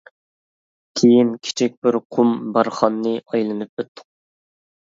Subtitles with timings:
[1.01, 4.09] كېيىن كىچىك بىر قۇم بارخاننى ئايلىنىپ ئۆتتۇق.